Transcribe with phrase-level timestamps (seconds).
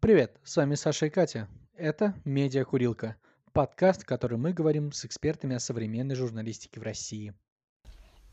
[0.00, 1.48] Привет, с вами Саша и Катя.
[1.74, 3.16] Это «Медиа Курилка»,
[3.52, 7.32] подкаст, в котором мы говорим с экспертами о современной журналистике в России.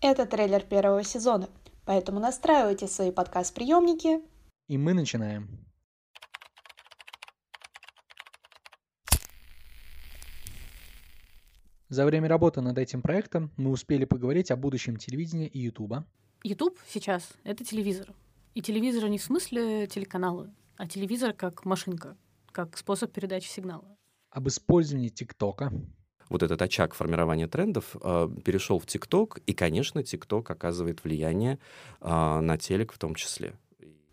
[0.00, 1.50] Это трейлер первого сезона,
[1.84, 4.22] поэтому настраивайте свои подкаст-приемники.
[4.68, 5.66] И мы начинаем.
[11.90, 16.06] За время работы над этим проектом мы успели поговорить о будущем телевидения и Ютуба.
[16.44, 18.08] Ютуб сейчас— это телевизор.
[18.56, 22.16] И телевизор не в смысле телеканала, а телевизор как машинка,
[22.52, 23.84] как способ передачи сигнала.
[24.30, 25.70] Об использовании ТикТока.
[26.30, 31.58] Вот этот очаг формирования трендов э, перешел в ТикТок, и, конечно, ТикТок оказывает влияние
[32.00, 33.52] э, на телек в том числе.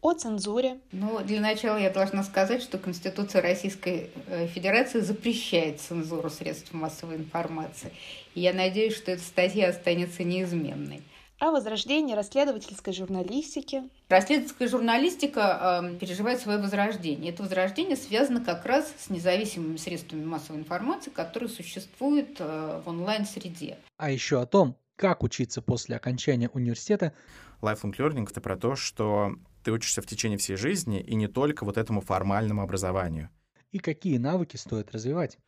[0.00, 0.80] О цензуре.
[0.90, 7.14] Ну, для начала я должна сказать, что Конституция Российской э, Федерации запрещает цензуру средств массовой
[7.14, 7.92] информации.
[8.34, 11.04] И я надеюсь, что эта статья останется неизменной.
[11.42, 13.82] О возрождении расследовательской журналистики.
[14.08, 17.32] Расследовательская журналистика э, переживает свое возрождение.
[17.32, 23.76] Это возрождение связано как раз с независимыми средствами массовой информации, которые существуют э, в онлайн-среде.
[23.96, 27.12] А еще о том, как учиться после окончания университета.
[27.60, 31.64] Lifelong Learning— это про то, что ты учишься в течение всей жизни и не только
[31.64, 33.30] вот этому формальному образованию.
[33.72, 35.38] И какие навыки стоит развивать.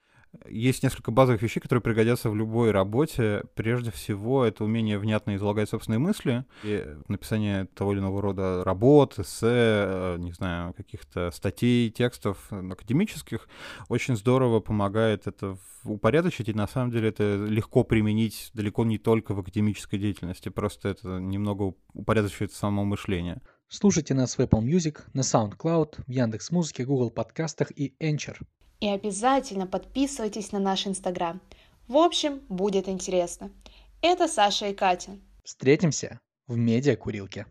[0.48, 3.44] Есть несколько базовых вещей, которые пригодятся в любой работе.
[3.54, 9.18] Прежде всего, это умение внятно излагать собственные мысли, и написание того или иного рода работ,
[9.18, 13.48] эссе, э, не знаю, каких-то статей, текстов академических.
[13.88, 19.34] Очень здорово помогает это упорядочить, и на самом деле это легко применить далеко не только
[19.34, 23.40] в академической деятельности, просто это немного упорядочивает само мышление.
[23.68, 28.36] Слушайте нас в Apple Music, на SoundCloud, в Яндекс.Музыке, Google подкастах и Anchor.
[28.84, 31.40] И обязательно подписывайтесь на наш Инстаграм.
[31.88, 33.50] В общем, будет интересно.
[34.02, 35.12] Это Саша и Катя.
[35.42, 37.46] Встретимся в медиакурилке.